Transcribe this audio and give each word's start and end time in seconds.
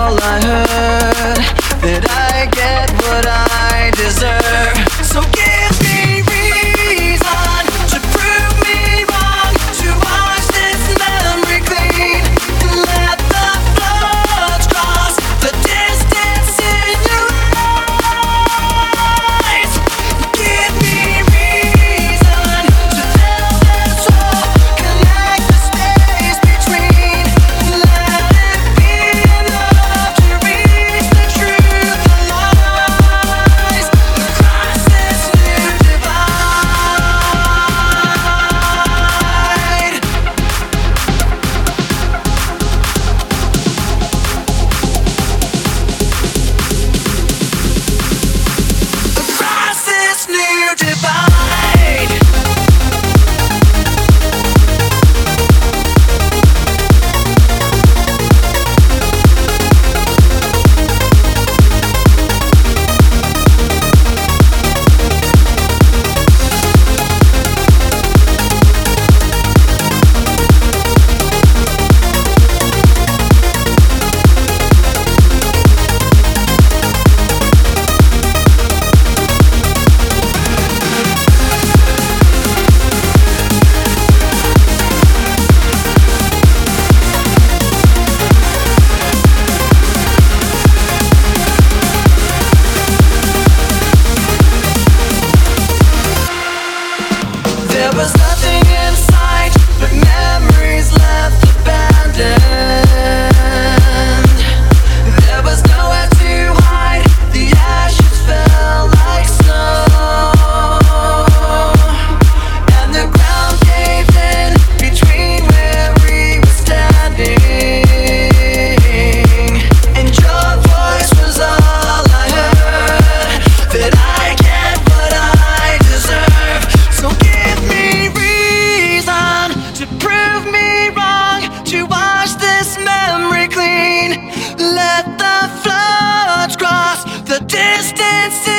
distance. 137.55 138.54